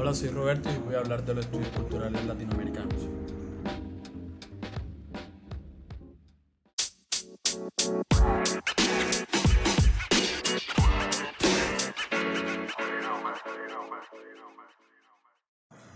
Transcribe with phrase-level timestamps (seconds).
[0.00, 2.94] Hola, soy Roberto y voy a hablar de los estudios culturales latinoamericanos.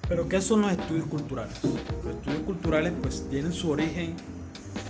[0.09, 1.61] Pero ¿qué son los estudios culturales?
[1.63, 4.17] Los estudios culturales pues tienen su origen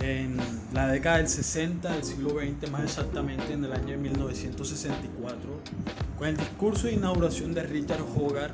[0.03, 0.35] en
[0.73, 5.61] la década del 60 del siglo XX, más exactamente en el año 1964,
[6.17, 8.53] con el discurso de inauguración de Richard Hogarth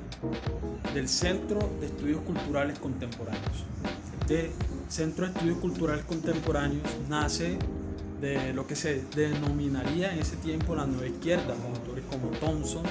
[0.93, 3.65] del Centro de Estudios Culturales Contemporáneos.
[4.21, 4.51] Este
[4.89, 7.57] Centro de Estudios Culturales Contemporáneos nace
[8.21, 12.83] de lo que se denominaría en ese tiempo la nueva izquierda, con autores como Thompson,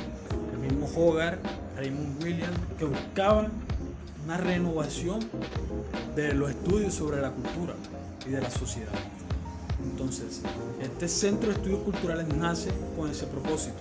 [0.53, 1.39] el mismo Hogarth,
[1.77, 3.53] Raymond Williams, que buscaban
[4.25, 5.21] una renovación
[6.17, 7.75] de los estudios sobre la cultura
[8.27, 8.93] y de la sociedad.
[9.83, 10.43] Entonces,
[10.81, 13.77] este centro de estudios culturales nace con ese propósito.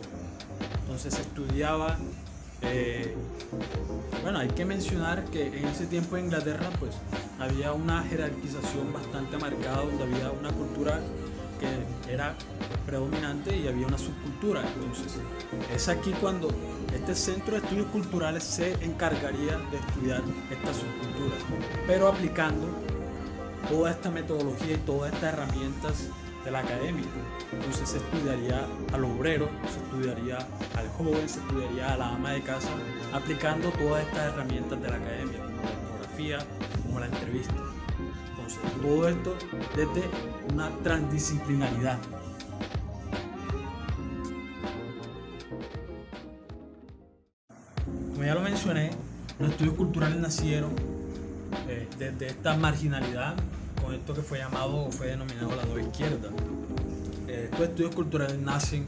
[0.82, 1.98] Entonces estudiaba,
[2.62, 3.16] eh,
[4.22, 6.94] bueno, hay que mencionar que en ese tiempo en Inglaterra pues
[7.40, 11.00] había una jerarquización bastante marcada donde había una cultura
[11.60, 12.36] que era
[12.86, 14.64] predominante y había una subcultura.
[14.76, 15.20] Entonces,
[15.76, 16.50] es aquí cuando
[16.94, 20.22] este centro de estudios culturales se encargaría de estudiar
[20.52, 21.36] esta subcultura,
[21.86, 22.68] pero aplicando
[23.70, 26.10] toda esta metodología y todas estas herramientas
[26.44, 27.06] de la academia.
[27.52, 30.38] Entonces se estudiaría al obrero, se estudiaría
[30.76, 32.70] al joven, se estudiaría a la ama de casa,
[33.14, 36.40] aplicando todas estas herramientas de la academia, como la etnografía,
[36.84, 37.54] como la entrevista.
[38.30, 39.36] Entonces, todo esto
[39.76, 40.04] desde
[40.54, 41.98] una transdisciplinaridad.
[48.14, 48.92] Como ya lo mencioné,
[49.40, 50.72] los estudios culturales nacieron
[51.68, 53.36] eh, desde esta marginalidad
[53.82, 56.30] con esto que fue llamado o fue denominado la nueva izquierda.
[57.28, 58.88] Eh, estos estudios culturales nacen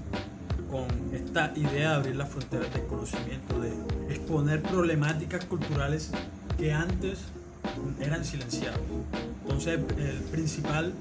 [0.69, 3.71] con esta idea de abrir las fronteras del conocimiento, de
[4.09, 6.11] exponer problemáticas culturales
[6.57, 7.19] que antes
[7.99, 8.79] eran silenciadas.
[9.43, 10.93] Entonces el principal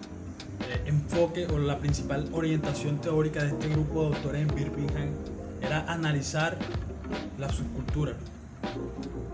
[0.60, 5.10] eh, enfoque o la principal orientación teórica de este grupo de autores en Birmingham
[5.60, 6.56] era analizar
[7.38, 8.14] la subcultura,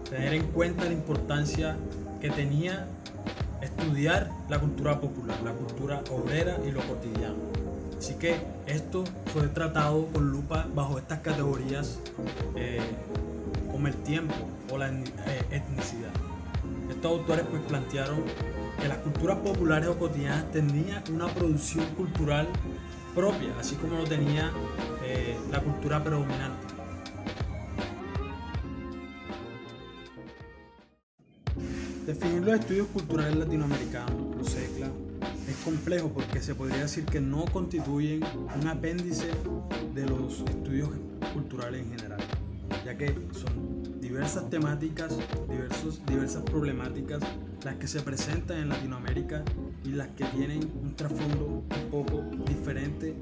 [0.09, 1.77] tener en cuenta la importancia
[2.21, 2.87] que tenía
[3.65, 7.37] estudiar la cultura popular, la cultura obrera y lo cotidiano.
[7.99, 8.37] Así que
[8.67, 11.99] esto fue tratado con lupa bajo estas categorías
[12.57, 12.81] eh,
[13.71, 14.35] como el tiempo
[14.71, 16.13] o la eh, etnicidad.
[16.91, 18.23] Estos autores pues plantearon
[18.81, 22.47] que las culturas populares o cotidianas tenían una producción cultural
[23.15, 24.51] propia, así como lo tenía
[25.03, 26.74] eh, la cultura predominante.
[32.07, 34.91] Definir los estudios culturales latinoamericanos, los CECLA,
[35.49, 38.23] es complejo porque se podría decir que no constituyen
[38.61, 39.31] un apéndice
[39.95, 40.91] de los estudios
[41.33, 42.21] culturales en general,
[42.85, 45.17] ya que son diversas temáticas,
[45.49, 47.23] diversos, diversas problemáticas
[47.65, 49.43] las que se presentan en Latinoamérica
[49.85, 53.15] y las que tienen un trasfondo un poco diferente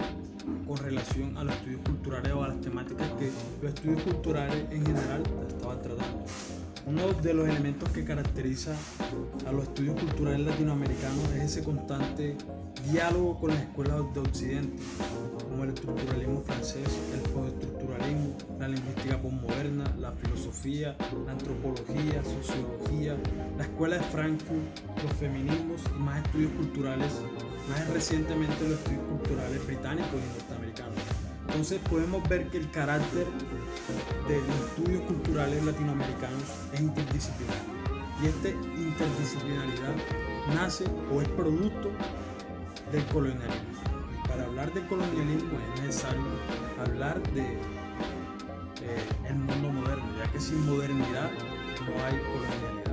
[0.67, 3.31] con relación a los estudios culturales o a las temáticas que
[3.63, 5.92] los estudios culturales en general estaban tratando.
[7.03, 8.77] Uno de los elementos que caracteriza
[9.47, 12.37] a los estudios culturales latinoamericanos es ese constante
[12.91, 14.83] diálogo con las escuelas de Occidente,
[15.49, 20.97] como el estructuralismo francés, el postestructuralismo, la lingüística postmoderna, la filosofía,
[21.27, 23.17] la antropología, sociología,
[23.59, 27.13] la escuela de Frankfurt, los feminismos y más estudios culturales,
[27.69, 30.99] más recientemente los estudios culturales británicos y norteamericanos.
[31.49, 33.27] Entonces podemos ver que el carácter
[34.29, 37.83] de los estudios culturales latinoamericanos es interdisciplinario.
[38.23, 39.95] Y esta interdisciplinaridad
[40.55, 41.91] nace o es producto
[42.93, 43.81] del colonialismo.
[44.13, 46.23] Y para hablar del colonialismo es necesario
[46.81, 47.43] hablar de
[48.83, 52.92] eh, mundo moderno, ya que sin modernidad no hay colonialidad.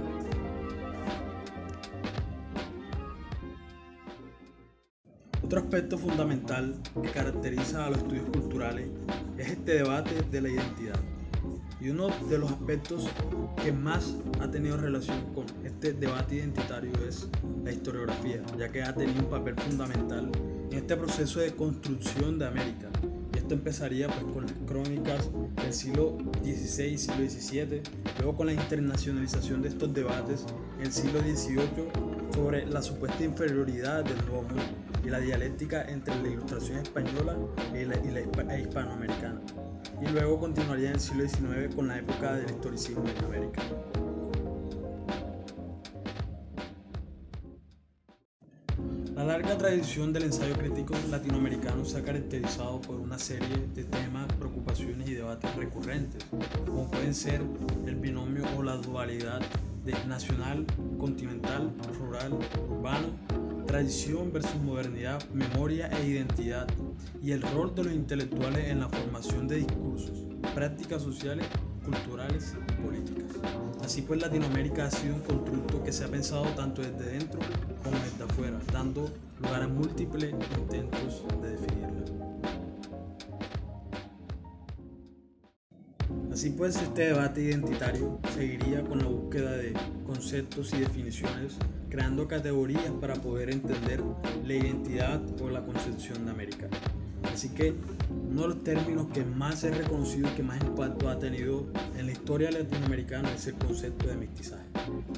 [5.60, 8.88] Aspecto fundamental que caracteriza a los estudios culturales
[9.38, 11.00] es este debate de la identidad.
[11.82, 13.10] Y uno de los aspectos
[13.62, 17.28] que más ha tenido relación con este debate identitario es
[17.66, 20.32] la historiografía, ya que ha tenido un papel fundamental
[20.72, 22.90] en este proceso de construcción de América.
[23.36, 25.30] Y esto empezaría pues, con las crónicas
[25.62, 27.82] del siglo XVI siglo XVII,
[28.18, 30.46] luego con la internacionalización de estos debates
[30.80, 36.16] en el siglo XVIII sobre la supuesta inferioridad del Nuevo Mundo y la dialéctica entre
[36.22, 37.36] la ilustración española
[37.74, 37.96] y la,
[38.54, 39.42] e hispanoamericana.
[40.00, 43.64] Y luego continuaría en el siglo XIX con la época del historicismo en América.
[49.16, 54.28] La larga tradición del ensayo crítico latinoamericano se ha caracterizado por una serie de temas,
[54.34, 56.24] preocupaciones y debates recurrentes,
[56.68, 57.42] como pueden ser
[57.88, 59.42] el binomio o la dualidad
[59.86, 60.68] de nacional,
[61.00, 62.38] continental, rural,
[62.70, 63.08] urbano,
[63.70, 66.68] tradición versus modernidad, memoria e identidad,
[67.22, 70.26] y el rol de los intelectuales en la formación de discursos,
[70.56, 71.46] prácticas sociales,
[71.86, 73.28] culturales y políticas.
[73.84, 77.40] Así pues, Latinoamérica ha sido un constructo que se ha pensado tanto desde dentro
[77.84, 79.08] como desde afuera, dando
[79.40, 82.06] lugar a múltiples intentos de definirla.
[86.34, 89.74] Así pues, este debate identitario seguiría con la búsqueda de
[90.08, 94.02] conceptos y definiciones, creando categorías para poder entender
[94.46, 96.68] la identidad o la concepción de América.
[97.34, 97.74] Así que
[98.30, 101.66] uno de los términos que más es reconocido y que más impacto ha tenido
[101.98, 104.64] en la historia latinoamericana es el concepto de mestizaje.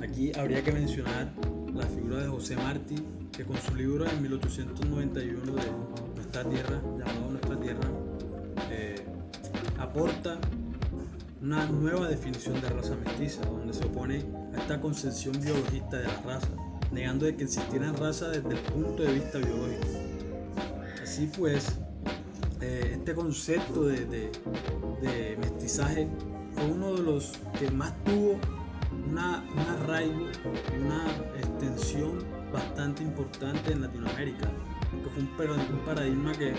[0.02, 1.32] Aquí habría que mencionar
[1.74, 2.96] la figura de José Martí,
[3.32, 5.62] que con su libro en 1891 de
[6.16, 7.90] Nuestra Tierra, llamado Nuestra Tierra,
[8.72, 8.96] eh,
[9.78, 10.38] aporta
[11.42, 14.24] una nueva definición de raza mestiza, donde se opone
[14.54, 16.48] a esta concepción biologista de la raza,
[16.92, 19.88] negando de que existieran razas desde el punto de vista biológico.
[21.02, 21.78] Así pues,
[22.62, 24.32] eh, este concepto de,
[25.40, 26.08] mestizaje
[26.54, 28.40] fue uno de los que más tuvo
[29.10, 30.28] una, un arraigo,
[30.80, 31.06] una
[31.38, 32.20] extensión
[32.52, 34.50] bastante importante en Latinoamérica,
[34.92, 36.54] que fue un, paradigma que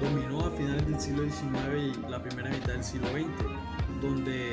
[0.00, 4.52] dominó a finales del siglo XIX y la primera mitad del siglo XX, donde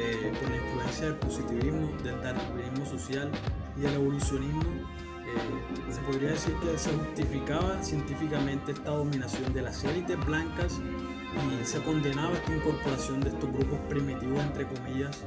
[0.00, 3.30] eh, con la influencia del positivismo, del darwinismo social
[3.76, 9.84] y del evolucionismo, eh, se podría decir que se justificaba científicamente esta dominación de las
[9.84, 15.18] élites blancas y se condenaba esta incorporación de estos grupos primitivos, entre comillas,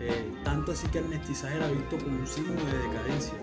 [0.00, 3.34] eh, tanto así que el mestizaje era visto como un signo de decadencia.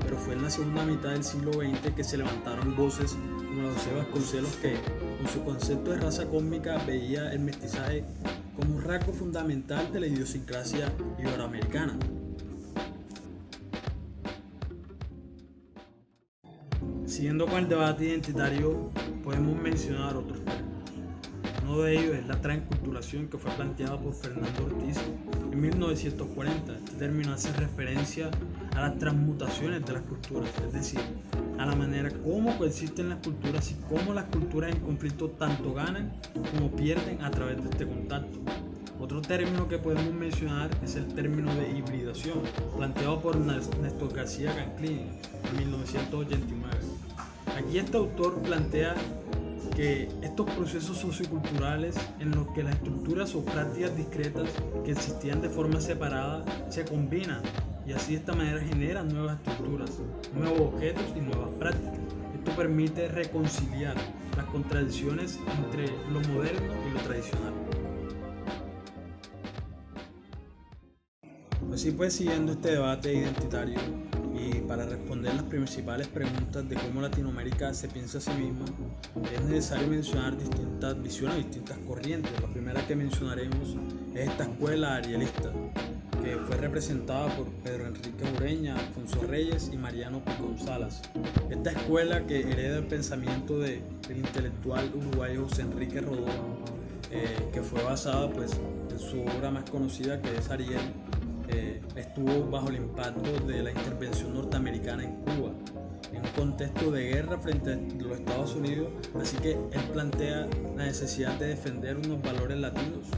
[0.00, 3.68] Pero fue en la segunda mitad del siglo XX que se levantaron voces como la
[3.68, 4.74] de José Vasconcelos que,
[5.18, 8.04] con su concepto de raza cósmica, veía el mestizaje
[8.60, 11.98] como un rasgo fundamental de la idiosincrasia iberoamericana.
[17.06, 18.90] Siguiendo con el debate identitario,
[19.24, 20.70] podemos mencionar otros términos.
[21.64, 24.98] Uno de ellos es la transculturación que fue planteada por Fernando Ortiz
[25.52, 26.72] en 1940.
[26.74, 28.30] Este término hace referencia
[28.76, 31.00] a las transmutaciones de las culturas, es decir,
[31.60, 36.10] a la manera como coexisten las culturas y cómo las culturas en conflicto tanto ganan
[36.32, 38.38] como pierden a través de este contacto.
[38.98, 42.40] Otro término que podemos mencionar es el término de hibridación,
[42.78, 45.04] planteado por Néstor García Canclini
[45.50, 46.76] en 1989.
[47.58, 48.94] Aquí este autor plantea
[49.76, 54.48] que estos procesos socioculturales en los que las estructuras o prácticas discretas
[54.84, 57.42] que existían de forma separada se combinan
[57.90, 59.90] y así de esta manera generan nuevas estructuras,
[60.32, 61.98] nuevos objetos y nuevas prácticas.
[62.36, 63.96] Esto permite reconciliar
[64.36, 67.52] las contradicciones entre lo moderno y lo tradicional.
[71.74, 73.80] Así pues, siguiendo este debate identitario,
[74.34, 78.66] y para responder las principales preguntas de cómo Latinoamérica se piensa a sí misma,
[79.34, 82.30] es necesario mencionar distintas visiones, distintas corrientes.
[82.40, 83.76] La primera que mencionaremos
[84.14, 85.52] es esta escuela arielista,
[86.22, 91.00] que fue representada por Pedro Enrique Ureña, Alfonso Reyes y Mariano González.
[91.48, 96.26] Esta escuela que hereda el pensamiento de, del intelectual uruguayo José Enrique Rodó,
[97.10, 98.52] eh, que fue basada pues,
[98.90, 100.80] en su obra más conocida que es Ariel,
[101.48, 105.52] eh, estuvo bajo el impacto de la intervención norteamericana en Cuba,
[106.12, 108.88] en un contexto de guerra frente a los Estados Unidos,
[109.20, 113.08] así que él plantea la necesidad de defender unos valores latinos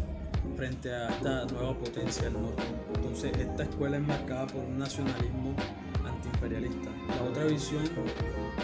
[0.63, 2.63] frente a esta nueva potencia del norte.
[2.95, 5.57] Entonces esta escuela es marcada por un nacionalismo
[6.07, 6.89] antiimperialista.
[7.09, 7.83] La otra visión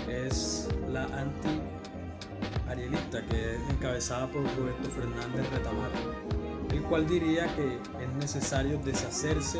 [0.08, 5.90] es la anti-arielista, que es encabezada por Roberto Fernández Retamar
[6.70, 9.58] el cual diría que es necesario deshacerse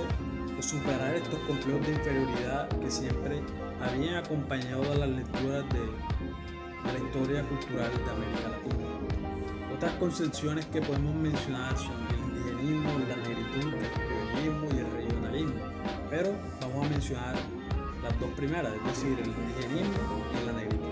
[0.57, 3.42] o superar estos complejos de inferioridad que siempre
[3.83, 5.80] habían acompañado a las lecturas de,
[6.85, 8.87] la historia cultural de América Latina.
[9.75, 12.18] Otras concepciones que podemos mencionar son
[12.61, 15.61] indigenismo, la negritud, el criollismo y el regionalismo,
[16.11, 17.35] pero vamos a mencionar
[18.03, 20.88] las dos primeras, es decir, el indigenismo y la negritud.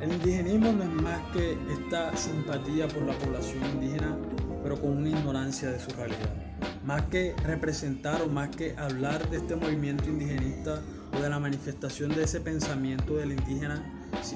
[0.00, 4.16] El indigenismo no es más que esta simpatía por la población indígena,
[4.62, 6.34] pero con una ignorancia de su realidad.
[6.84, 10.82] Más que representar o más que hablar de este movimiento indigenista
[11.16, 13.82] o de la manifestación de ese pensamiento del indígena,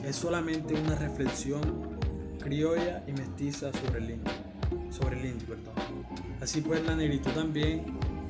[0.04, 1.61] es solamente una reflexión
[2.42, 4.50] criolla y mestiza sobre el indio.
[4.91, 5.75] Sobre el indio perdón.
[6.41, 7.85] Así pues, la negritud también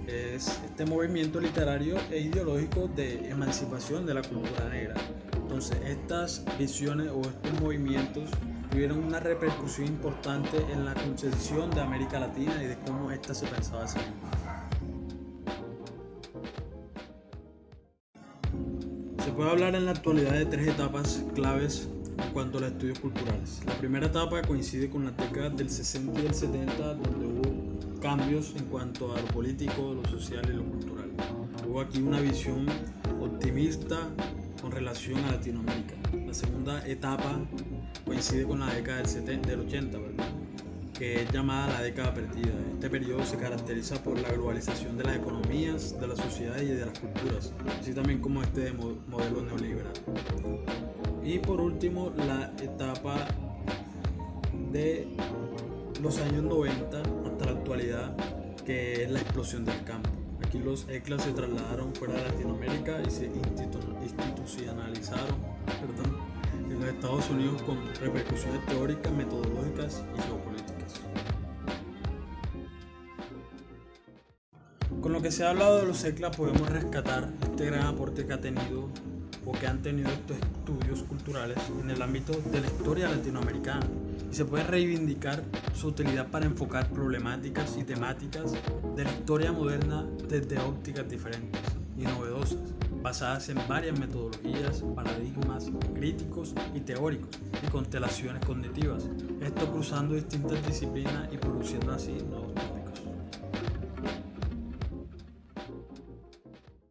[0.07, 4.95] es este movimiento literario e ideológico de emancipación de la cultura negra
[5.35, 8.31] Entonces, estas visiones o estos movimientos
[8.71, 13.47] tuvieron una repercusión importante en la concepción de América Latina y de cómo ésta se
[13.47, 13.99] pensaba así.
[19.25, 21.89] Se puede hablar en la actualidad de tres etapas claves
[22.33, 23.61] cuanto a los estudios culturales.
[23.67, 28.55] La primera etapa coincide con la década del 60 y el 70, donde hubo cambios
[28.57, 31.11] en cuanto a lo político, lo social y lo cultural.
[31.69, 32.67] Hubo aquí una visión
[33.21, 34.09] optimista
[34.61, 35.95] con relación a Latinoamérica.
[36.27, 37.41] La segunda etapa
[38.05, 39.99] coincide con la década del, 70, del 80,
[40.99, 42.53] que es llamada la década perdida.
[42.75, 46.87] Este periodo se caracteriza por la globalización de las economías, de la sociedad y de
[46.87, 49.93] las culturas, así también como este modelo neoliberal.
[51.23, 53.27] Y por último, la etapa
[54.73, 55.09] de
[56.03, 58.17] los años 90 hasta la actualidad,
[58.65, 60.11] que es la explosión del campo.
[60.45, 65.37] Aquí los ECLA se trasladaron fuera de Latinoamérica y se institucionalizaron
[66.69, 71.01] en los Estados Unidos con repercusiones teóricas, metodológicas y geopolíticas.
[75.01, 78.33] Con lo que se ha hablado de los ECLA podemos rescatar este gran aporte que
[78.33, 78.89] ha tenido
[79.45, 83.87] o que han tenido estos estudios culturales en el ámbito de la historia latinoamericana.
[84.31, 85.43] Y se puede reivindicar
[85.75, 88.53] su utilidad para enfocar problemáticas y temáticas
[88.97, 91.61] de la historia moderna desde ópticas diferentes
[91.97, 92.59] y novedosas,
[93.03, 97.31] basadas en varias metodologías, paradigmas críticos y teóricos
[97.67, 99.09] y constelaciones cognitivas,
[99.41, 102.53] esto cruzando distintas disciplinas y produciendo así nuevos